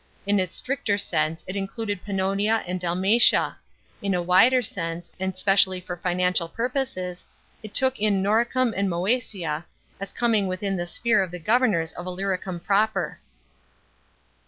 [0.25, 3.57] In its stricter sense it included Pannonia and Dalmatia;
[4.01, 7.27] in a wider sense (and specially for financial purposes)
[7.61, 9.63] it took in Noricum and Moesia,
[9.99, 13.19] as coming within the sphere of the governors of Illyricum proper.